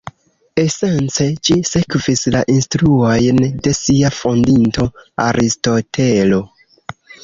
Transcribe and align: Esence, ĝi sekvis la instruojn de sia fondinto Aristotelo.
Esence, 0.61 1.27
ĝi 1.49 1.57
sekvis 1.73 2.25
la 2.37 2.43
instruojn 2.55 3.45
de 3.69 3.77
sia 3.83 4.15
fondinto 4.25 4.91
Aristotelo. 5.31 6.47